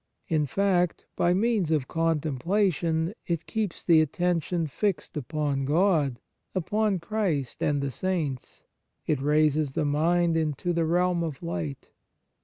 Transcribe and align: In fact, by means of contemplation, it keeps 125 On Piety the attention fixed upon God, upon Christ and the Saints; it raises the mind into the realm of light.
In 0.27 0.47
fact, 0.47 1.05
by 1.15 1.35
means 1.35 1.69
of 1.69 1.87
contemplation, 1.87 3.13
it 3.27 3.45
keeps 3.45 3.87
125 3.87 3.87
On 3.87 3.87
Piety 3.87 3.87
the 3.87 4.01
attention 4.01 4.67
fixed 4.67 5.15
upon 5.15 5.65
God, 5.65 6.19
upon 6.55 6.97
Christ 6.97 7.61
and 7.61 7.83
the 7.83 7.91
Saints; 7.91 8.63
it 9.05 9.21
raises 9.21 9.73
the 9.73 9.85
mind 9.85 10.35
into 10.35 10.73
the 10.73 10.85
realm 10.87 11.21
of 11.21 11.43
light. 11.43 11.91